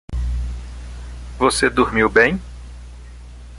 [1.37, 2.41] Você dormiu bem?